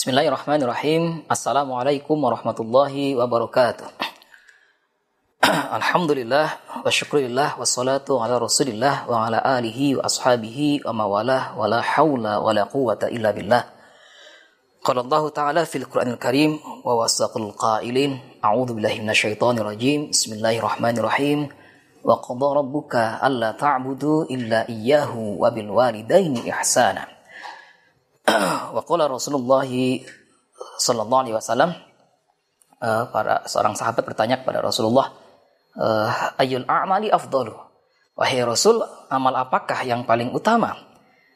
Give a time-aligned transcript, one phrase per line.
[0.00, 1.28] Bismillahirrahmanirrahim.
[1.28, 3.84] Assalamualaikum warahmatullahi wabarakatuh.
[5.76, 11.68] Alhamdulillah wa syukurillah wa salatu ala rasulillah wa ala alihi wa ashabihi wa mawalah wa
[11.68, 13.60] la hawla wa la quwata illa billah.
[14.80, 20.16] Qala Allah Ta'ala fil Qur'anil Karim wa wasaqul qailin a'udzu billahi minasyaitonir rajim.
[20.16, 21.52] Bismillahirrahmanirrahim.
[22.08, 27.19] Wa qadha rabbuka alla ta'budu illa iyyahu wa bil walidaini ihsana.
[28.76, 29.66] wa qala Rasulullah
[30.80, 31.70] sallallahu alaihi wasallam
[32.80, 35.12] uh, para seorang sahabat bertanya kepada Rasulullah
[35.76, 37.54] uh, ayul a'mali afdalu?
[38.14, 40.76] Wahai Rasul amal apakah yang paling utama?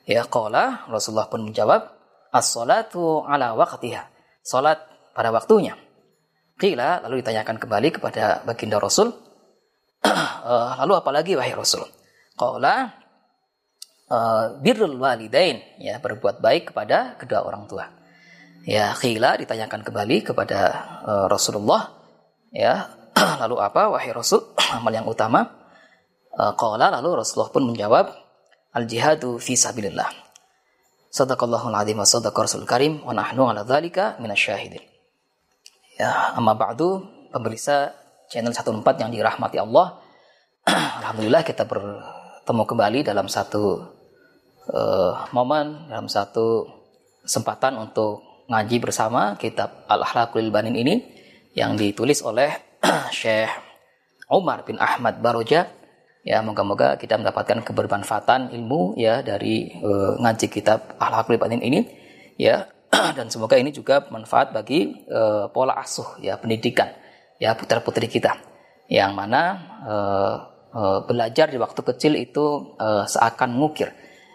[0.05, 1.89] Ya qala Rasulullah pun menjawab
[2.29, 4.05] as-salatu ala waqtiha
[4.45, 4.83] salat
[5.17, 5.79] pada waktunya.
[6.61, 9.11] Qila lalu ditanyakan kembali kepada baginda Rasul
[10.05, 11.89] uh, lalu apalagi wahai Rasul?
[12.37, 13.04] Qala
[14.15, 17.91] uh, birrul walidain ya berbuat baik kepada kedua orang tua
[18.63, 20.59] ya khila ditanyakan kembali kepada
[21.03, 21.91] uh, Rasulullah
[22.55, 22.95] ya
[23.43, 25.51] lalu apa wahai Rasul amal yang utama
[26.39, 28.07] uh, lalu Rasulullah pun menjawab
[28.75, 30.25] al jihadu fi sabilillah
[31.15, 34.83] Sadaqallahul azim wa sadaqa Rasul Karim wa nahnu ala dzalika minasyahidin.
[35.95, 37.95] Ya, amma ba'du pemirsa
[38.27, 40.03] channel 14 yang dirahmati Allah.
[41.07, 43.94] Alhamdulillah kita bertemu kembali dalam satu
[44.71, 46.69] uh, momen, dalam satu
[47.25, 50.95] kesempatan untuk ngaji bersama kitab Al-Akhlaqul Banin ini
[51.57, 52.53] yang ditulis oleh
[53.17, 53.49] Syekh
[54.29, 55.69] Umar bin Ahmad Baroja.
[56.25, 61.85] Ya, moga-moga kita mendapatkan kebermanfaatan ilmu ya dari uh, ngaji kitab Akhlakul Batin ini
[62.41, 62.69] ya.
[63.17, 66.89] Dan semoga ini juga bermanfaat bagi uh, pola asuh ya pendidikan
[67.37, 68.41] ya putra-putri kita.
[68.89, 69.43] Yang mana
[69.85, 70.37] uh,
[71.05, 73.95] belajar di waktu kecil itu seakan mengukir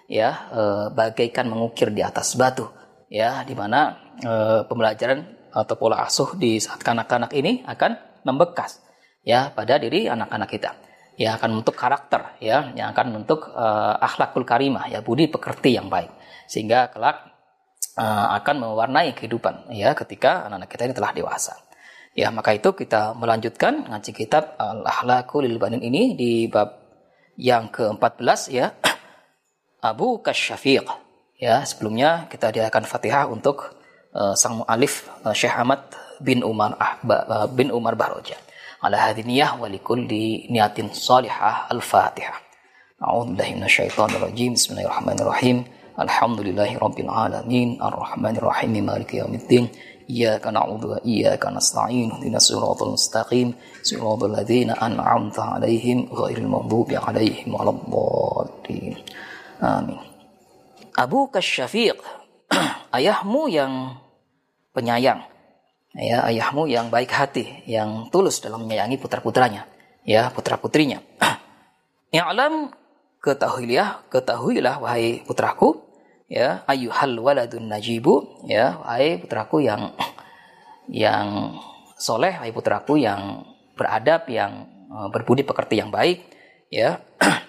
[0.09, 2.65] ya uh, bagaikan mengukir di atas batu
[3.13, 8.81] ya di mana uh, pembelajaran atau pola asuh di saat kanak-kanak ini akan membekas
[9.25, 10.71] ya pada diri anak-anak kita.
[11.19, 15.91] Yang akan membentuk karakter ya yang akan membentuk uh, akhlakul karimah ya budi pekerti yang
[15.91, 16.09] baik.
[16.47, 17.27] Sehingga kelak
[17.99, 21.53] uh, akan mewarnai kehidupan ya ketika anak-anak kita ini telah dewasa.
[22.15, 26.79] Ya maka itu kita melanjutkan ngaji kitab al akhlakul banin ini di bab
[27.39, 28.75] yang ke-14 ya
[29.79, 30.83] Abu Kasyafiq.
[31.39, 33.79] Ya, sebelumnya kita diakan Fatihah untuk
[34.11, 35.87] uh, sang mu'alif uh, Syekh Ahmad
[36.19, 38.35] bin Umar Ahba, uh, bin Umar Bahroja.
[38.83, 42.35] Ala hadhi niyah wa likulli niyatin salihah al-Fatihah.
[42.99, 44.59] A'udzu billahi minasyaitonir rajim.
[44.59, 45.63] Bismillahirrahmanirrahim.
[45.95, 47.79] Alhamdulillahi rabbil alamin.
[47.79, 48.83] Arrahmanir rahim.
[48.83, 49.71] Maliki yaumiddin.
[50.11, 52.19] Iyyaka na'budu wa iyyaka nasta'in.
[52.19, 53.55] Ihdinas siratal mustaqim.
[53.79, 58.99] Siratal ladzina an'amta 'alaihim ghairil maghdubi 'alaihim waladdallin.
[59.59, 59.99] Amin.
[60.95, 61.99] Abu Kasyafiq,
[62.95, 63.99] ayahmu yang
[64.71, 65.27] penyayang.
[65.95, 69.67] Ya, ayahmu yang baik hati, yang tulus dalam menyayangi putra-putranya,
[70.07, 71.03] ya, putra-putrinya.
[72.09, 72.73] Ya alam
[73.21, 75.77] ketahuilah, ketahuilah wahai putraku,
[76.25, 79.93] ya, ayuhal waladun najibu, ya, wahai putraku yang
[80.89, 81.53] yang
[82.01, 83.45] soleh, wahai putraku yang
[83.77, 86.25] beradab, yang eh, berbudi pekerti yang baik,
[86.73, 86.97] ya.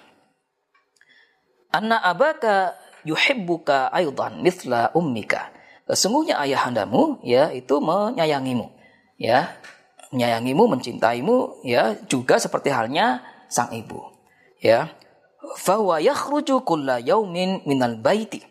[1.71, 2.75] Anna abaka
[3.07, 5.51] yuhibbuka aydan mithla ummika.
[5.87, 8.67] Sesungguhnya ayahandamu ya itu menyayangimu
[9.15, 9.55] ya.
[10.11, 14.03] Menyayangimu mencintaimu ya juga seperti halnya sang ibu
[14.59, 14.91] ya.
[15.57, 18.43] Fahuwa yakhruju kulla yaumin minal baiti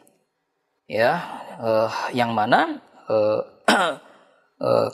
[0.88, 1.20] ya.
[1.60, 2.80] Uh, yang mana
[3.12, 3.40] uh,
[4.64, 4.88] uh,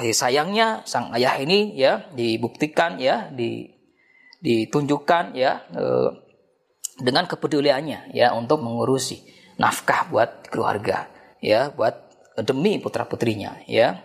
[0.00, 3.68] sayangnya sang ayah ini ya dibuktikan ya di
[4.40, 6.25] ditunjukkan ya uh,
[6.96, 9.22] dengan kepeduliannya ya untuk mengurusi
[9.60, 11.08] nafkah buat keluarga
[11.40, 11.94] ya buat
[12.44, 14.04] demi putra putrinya ya.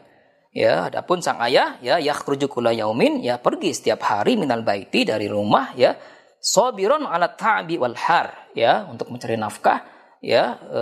[0.52, 5.32] Ya adapun sang ayah ya yakhruju kula yaumin ya pergi setiap hari minal baiti dari
[5.32, 5.96] rumah ya
[6.44, 9.80] sabiron ala ta'bi wal har ya untuk mencari nafkah
[10.20, 10.82] ya e,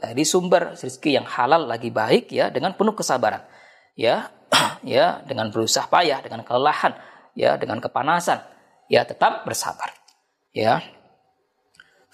[0.00, 3.44] dari sumber rezeki yang halal lagi baik ya dengan penuh kesabaran
[3.92, 4.32] ya
[4.86, 6.96] ya dengan berusaha payah dengan kelelahan
[7.36, 8.40] ya dengan kepanasan
[8.88, 9.92] ya tetap bersabar
[10.56, 10.80] ya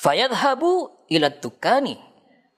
[0.00, 2.00] fayadhabu ila tukani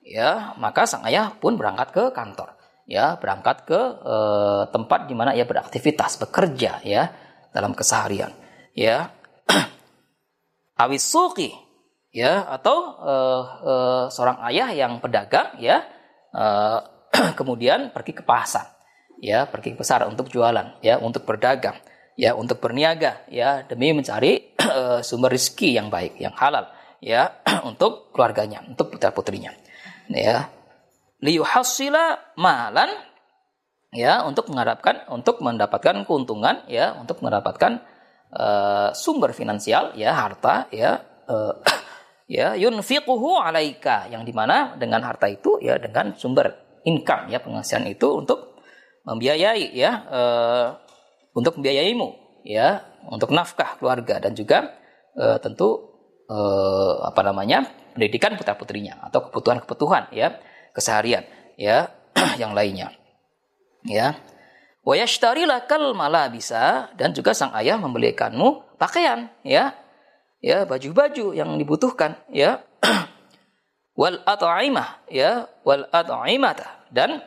[0.06, 2.54] ya maka sang ayah pun berangkat ke kantor.
[2.86, 4.16] Ya berangkat ke e,
[4.74, 7.10] tempat di mana ia beraktivitas bekerja ya
[7.54, 8.34] dalam keseharian.
[8.74, 9.14] Ya.
[10.82, 11.54] Awis suki
[12.10, 13.14] ya atau e,
[13.62, 13.74] e,
[14.10, 15.86] seorang ayah yang pedagang ya
[16.34, 16.44] e,
[17.38, 18.74] kemudian pergi ke pasar.
[19.22, 21.78] Ya pergi ke pasar untuk jualan ya untuk berdagang
[22.18, 24.58] ya untuk berniaga ya demi mencari
[25.06, 26.66] sumber rezeki yang baik yang halal
[27.02, 29.50] ya untuk keluarganya untuk putra putrinya
[30.08, 30.46] ya.
[31.22, 32.90] Liyuhassila malan
[33.94, 37.82] ya untuk mengharapkan untuk mendapatkan keuntungan ya untuk mendapatkan
[38.32, 41.54] uh, sumber finansial ya harta ya uh,
[42.26, 47.86] ya yunfiquhu alaika yang di mana dengan harta itu ya dengan sumber income ya penghasilan
[47.92, 48.58] itu untuk
[49.06, 50.66] membiayai ya uh,
[51.36, 54.74] untuk membiayaimu ya untuk nafkah keluarga dan juga
[55.14, 55.91] uh, tentu
[56.28, 60.38] uh, apa namanya pendidikan putra putrinya atau kebutuhan kebutuhan ya
[60.72, 61.24] keseharian
[61.56, 61.92] ya
[62.42, 62.92] yang lainnya.
[63.86, 64.18] Ya.
[64.82, 69.78] Wa yashtari lakal malabisa dan juga sang ayah membelikanmu pakaian ya.
[70.42, 72.66] Ya, baju-baju yang dibutuhkan ya.
[74.00, 77.22] wal at'imah ya, wal at'imata dan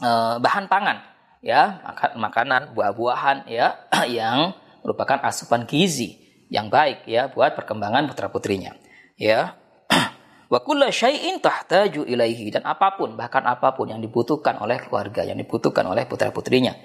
[0.00, 1.04] uh, bahan pangan
[1.44, 1.84] ya,
[2.16, 6.21] makanan, buah-buahan ya yang merupakan asupan gizi
[6.52, 8.76] yang baik ya buat perkembangan putra-putrinya.
[9.16, 9.56] Ya.
[10.52, 15.24] Wa kulla syai'in tahtaju ilaihi dan apa pun bahkan apa pun yang dibutuhkan oleh keluarga,
[15.24, 16.76] yang dibutuhkan oleh putra-putrinya.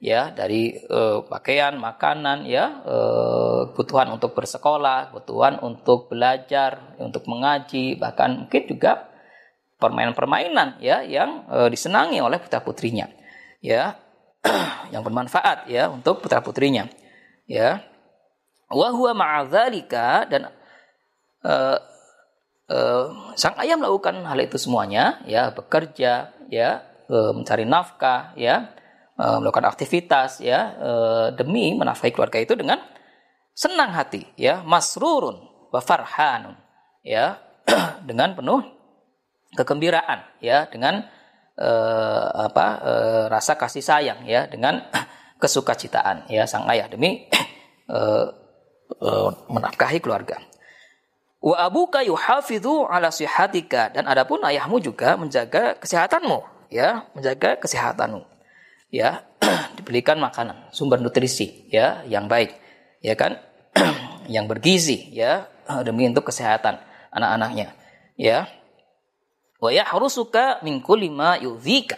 [0.00, 8.00] Ya, dari uh, pakaian, makanan ya, uh, kebutuhan untuk bersekolah, kebutuhan untuk belajar, untuk mengaji,
[8.00, 9.12] bahkan mungkin juga
[9.76, 13.12] permainan-permainan ya yang uh, disenangi oleh putra-putrinya.
[13.60, 14.00] Ya,
[14.96, 16.88] yang bermanfaat ya untuk putra-putrinya.
[17.44, 17.89] Ya.
[18.70, 20.46] Wa huwa ma'adzalika dan
[21.42, 21.78] uh,
[22.70, 26.68] uh, sang ayah melakukan hal itu semuanya, ya bekerja, ya
[27.10, 28.70] uh, mencari nafkah, ya
[29.18, 32.78] uh, melakukan aktivitas, ya uh, demi menafkahi keluarga itu dengan
[33.58, 35.42] senang hati, ya masrurun
[35.74, 36.54] wa farhanun,
[37.02, 37.42] ya
[38.08, 38.62] dengan penuh
[39.58, 41.10] kegembiraan, ya dengan
[41.58, 44.78] uh, apa uh, rasa kasih sayang, ya dengan
[45.42, 47.26] kesukacitaan, ya sang ayah demi
[48.98, 50.42] uh, menafkahi keluarga.
[51.40, 58.26] Wa abuka yuhafidhu ala sihatika dan adapun ayahmu juga menjaga kesehatanmu, ya, menjaga kesehatanmu.
[58.90, 59.24] Ya,
[59.78, 62.52] diberikan makanan, sumber nutrisi, ya, yang baik,
[63.00, 63.38] ya kan?
[64.34, 65.46] yang bergizi, ya,
[65.86, 66.82] demi untuk kesehatan
[67.14, 67.72] anak-anaknya,
[68.18, 68.50] ya.
[69.62, 71.96] Wa yahrusuka min kulli ma yudhika,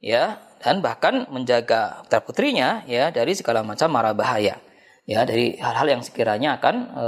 [0.00, 4.60] ya, dan bahkan menjaga putra putrinya ya dari segala macam mara bahaya
[5.04, 7.06] ya dari hal-hal yang sekiranya akan e,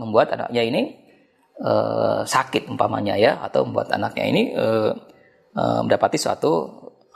[0.00, 0.82] membuat anaknya ini
[1.58, 1.72] e,
[2.24, 4.66] sakit umpamanya ya atau membuat anaknya ini e,
[5.56, 6.68] e, mendapati suatu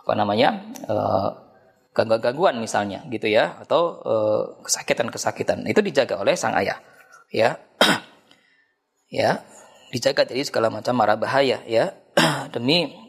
[0.04, 0.96] apa namanya e,
[1.94, 4.02] gangguan-gangguan misalnya gitu ya atau
[4.66, 5.62] kesakitan-kesakitan.
[5.70, 6.78] Itu dijaga oleh sang ayah
[7.30, 7.56] ya.
[9.14, 9.46] Ya
[9.94, 11.94] dijaga dari segala macam mara bahaya ya.
[12.54, 13.04] Demi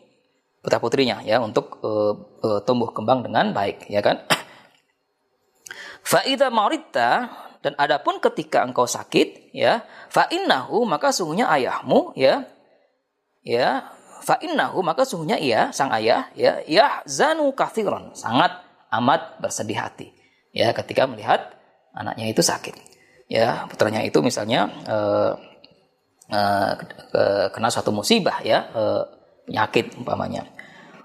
[0.66, 4.26] putra putrinya ya untuk uh, uh, tumbuh kembang dengan baik ya kan
[6.06, 7.34] Faida marita
[7.66, 9.82] dan adapun ketika engkau sakit, ya,
[10.14, 12.46] fa innahu maka sungguhnya ayahmu, ya,
[13.42, 13.90] ya,
[14.22, 18.54] fa innahu maka sungguhnya ia sang ayah, ya, ya zanu kathiron sangat
[18.94, 20.14] amat bersedih hati,
[20.54, 21.58] ya, ketika melihat
[21.98, 22.78] anaknya itu sakit,
[23.26, 25.34] ya, putranya itu misalnya uh,
[26.30, 29.10] uh, kena suatu musibah, ya, uh,
[29.50, 30.46] penyakit umpamanya.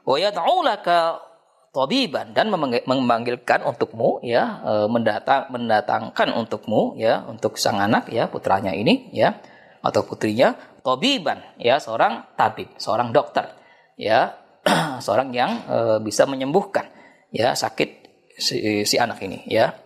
[0.04, 1.29] Wa yad'ulaka
[1.70, 2.50] tabiban dan
[2.86, 9.38] memanggilkan untukmu ya e, mendatang mendatangkan untukmu ya untuk sang anak ya putranya ini ya
[9.80, 13.46] atau putrinya tabiban ya seorang tabib seorang dokter
[13.94, 14.34] ya
[15.04, 16.90] seorang yang e, bisa menyembuhkan
[17.30, 18.00] ya sakit
[18.40, 19.76] si, si anak ini ya.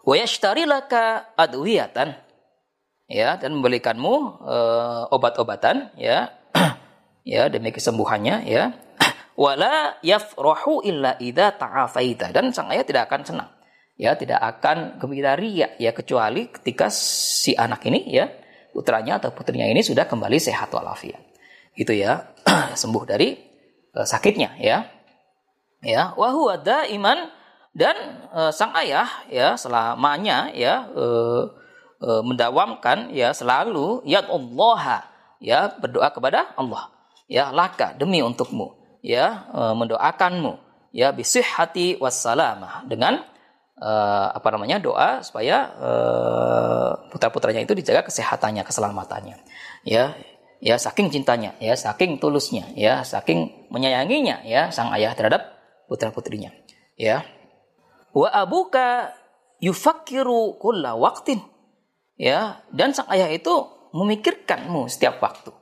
[0.00, 0.16] Wa
[0.66, 2.18] laka adwiyatan
[3.06, 4.56] ya dan membelikanmu e,
[5.12, 6.34] obat-obatan ya
[7.32, 8.74] ya demi kesembuhannya ya
[9.38, 12.34] wala yafrahu illa idza ta'afaita.
[12.34, 13.50] Dan sang ayah tidak akan senang.
[14.00, 18.32] Ya tidak akan gembira ria ya kecuali ketika si anak ini ya
[18.72, 21.20] putranya atau putrinya ini sudah kembali sehat walafiat.
[21.76, 22.32] Itu ya
[22.80, 23.36] sembuh dari
[23.92, 24.88] uh, sakitnya ya.
[25.84, 27.28] Ya wa huwa iman
[27.76, 27.96] dan
[28.32, 31.52] uh, sang ayah ya selamanya ya uh,
[32.00, 35.12] uh, mendawamkan ya selalu ya Allah
[35.44, 36.88] ya berdoa kepada Allah.
[37.28, 43.22] Ya laka demi untukmu ya e, mendoakanmu ya hati wassalamah dengan
[43.80, 49.36] uh, apa namanya doa supaya uh, putra-putranya itu dijaga kesehatannya, keselamatannya.
[49.82, 50.14] Ya,
[50.60, 55.56] ya saking cintanya, ya saking tulusnya, ya saking menyayanginya ya sang ayah terhadap
[55.88, 56.52] putra-putrinya.
[57.00, 57.24] Ya.
[58.12, 59.16] Wa abuka
[59.58, 61.40] yufakiru kulla waktin.
[62.20, 63.64] Ya, dan sang ayah itu
[63.96, 65.56] memikirkanmu setiap waktu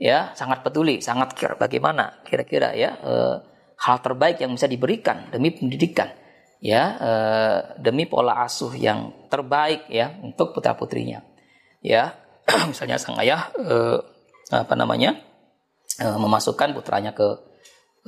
[0.00, 3.14] ya sangat peduli, sangat kira bagaimana kira-kira ya e,
[3.78, 6.10] hal terbaik yang bisa diberikan demi pendidikan
[6.58, 7.10] ya e,
[7.78, 11.22] demi pola asuh yang terbaik ya untuk putra putrinya.
[11.84, 12.14] Ya
[12.70, 13.76] misalnya sang ayah e,
[14.52, 15.16] apa namanya
[16.02, 17.28] uh, memasukkan putranya ke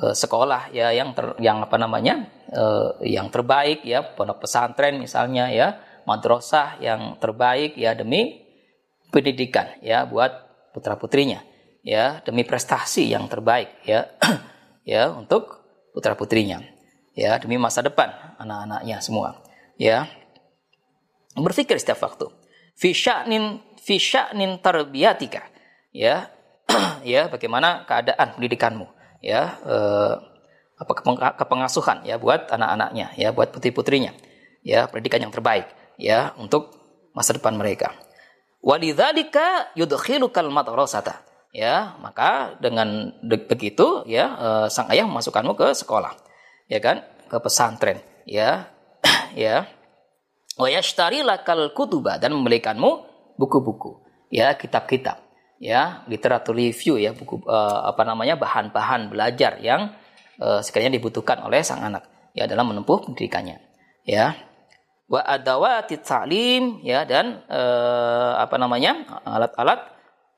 [0.02, 5.48] uh, sekolah ya yang ter, yang apa namanya uh, yang terbaik ya pondok pesantren misalnya
[5.52, 8.42] ya madrasah yang terbaik ya demi
[9.10, 10.32] pendidikan ya buat
[10.74, 11.40] putra putrinya
[11.86, 14.10] ya demi prestasi yang terbaik ya.
[14.86, 16.62] Ya untuk putra putrinya
[17.18, 18.06] ya demi masa depan
[18.38, 19.42] anak-anaknya semua
[19.74, 20.06] ya.
[21.34, 22.30] Berpikir setiap waktu
[22.78, 25.46] fi sya'nin fi sya'nin tarbiyatika
[25.90, 26.30] ya.
[27.02, 28.86] Ya bagaimana keadaan pendidikanmu
[29.26, 29.58] ya.
[29.66, 30.14] Eh,
[30.76, 30.92] apa
[31.34, 34.12] kepengasuhan ya buat anak-anaknya ya buat putri-putrinya
[34.60, 35.66] ya pendidikan yang terbaik
[35.98, 36.70] ya untuk
[37.10, 37.90] masa depan mereka.
[38.62, 46.12] Walidzalika yudkhilukal madrasata ya maka dengan begitu ya eh, sang ayah memasukkanmu ke sekolah
[46.68, 47.00] ya kan?
[47.32, 48.68] Ke pesantren ya.
[49.36, 49.68] Ya.
[50.56, 53.04] Wa yashtari lakal kutuba dan membelikanmu
[53.36, 54.00] buku-buku
[54.32, 55.20] ya kitab-kitab
[55.60, 59.92] ya literatur review ya buku uh, apa namanya bahan-bahan belajar yang
[60.40, 63.60] uh, sekiranya dibutuhkan oleh sang anak ya dalam menempuh pendidikannya
[64.08, 64.32] ya.
[65.06, 69.95] Wa adawati ta'lim ya dan uh, apa namanya alat-alat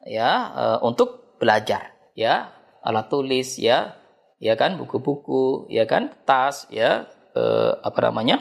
[0.09, 2.57] ya uh, untuk belajar ya.
[2.81, 4.01] Alat tulis ya.
[4.39, 8.39] Ya kan buku-buku ya kan tas ya uh, apa namanya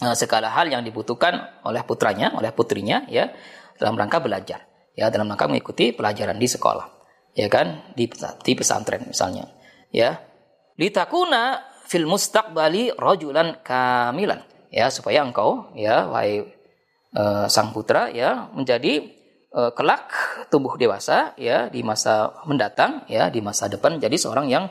[0.00, 3.28] uh, segala hal yang dibutuhkan oleh putranya oleh putrinya ya
[3.76, 5.10] dalam rangka belajar ya.
[5.12, 6.86] Dalam rangka mengikuti pelajaran di sekolah
[7.34, 8.08] ya kan di
[8.42, 9.50] di pesantren misalnya
[9.90, 10.16] ya.
[10.80, 14.88] Litakuna fil mustaqbali rajulan kamilan ya.
[14.94, 16.46] Supaya engkau ya wahai
[17.18, 19.19] uh, sang putra ya menjadi
[19.54, 20.10] uh, kelak
[20.48, 24.64] tumbuh dewasa ya di masa mendatang ya di masa depan jadi seorang yang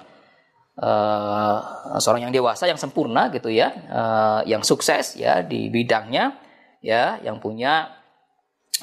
[0.79, 1.57] uh,
[1.99, 6.35] seorang yang dewasa yang sempurna gitu ya uh, yang sukses ya di bidangnya
[6.79, 7.91] ya yang punya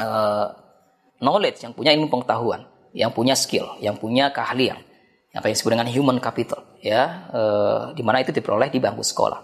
[0.00, 0.66] uh,
[1.20, 4.76] knowledge, yang punya ilmu pengetahuan, yang punya skill, yang punya keahlian,
[5.32, 7.42] apa yang disebut dengan human capital, ya, e,
[7.96, 9.40] di mana itu diperoleh di bangku sekolah,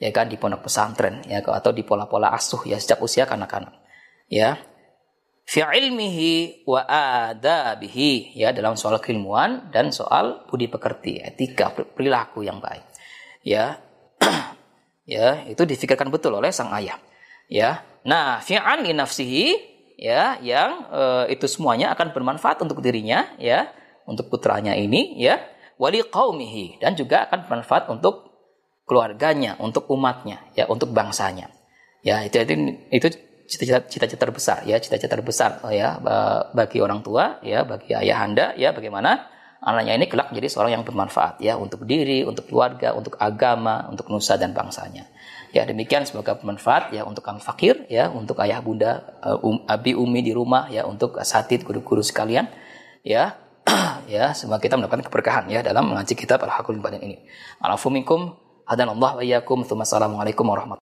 [0.00, 3.72] ya kan, di pondok pesantren, ya, atau di pola-pola asuh, ya, sejak usia kanak-kanak,
[4.28, 4.56] ya.
[5.44, 12.64] Fi ilmihi wa adabihi, ya, dalam soal keilmuan dan soal budi pekerti, etika, perilaku yang
[12.64, 12.84] baik,
[13.44, 13.76] ya,
[15.04, 16.96] ya, itu difikirkan betul oleh sang ayah,
[17.52, 17.84] ya.
[18.08, 21.02] Nah, fi'an nafsihi ya yang e,
[21.34, 23.70] itu semuanya akan bermanfaat untuk dirinya ya
[24.04, 25.40] untuk putranya ini ya.
[25.74, 28.30] Wali qaumihi dan juga akan bermanfaat untuk
[28.86, 31.50] keluarganya untuk umatnya ya untuk bangsanya
[32.06, 32.22] ya.
[32.22, 32.54] Itu itu
[32.94, 33.08] itu
[33.44, 36.00] cita-cita terbesar ya cita-cita terbesar ya
[36.52, 39.28] bagi orang tua ya bagi ayah anda ya bagaimana
[39.60, 44.08] anaknya ini kelak menjadi seorang yang bermanfaat ya untuk diri untuk keluarga untuk agama untuk
[44.08, 45.12] nusa dan bangsanya
[45.54, 49.94] Ya demikian semoga bermanfaat ya untuk kang fakir ya untuk ayah bunda uh, um, abi
[49.94, 52.50] umi di rumah ya untuk asatid guru-guru sekalian
[53.06, 53.38] ya
[54.10, 57.22] ya semoga kita mendapatkan keberkahan ya dalam mengaji kitab al-hakul ini.
[57.62, 58.34] Alafuminkum
[58.66, 59.62] hadanallah wa iyyakum.
[59.62, 60.66] Warahmatullahi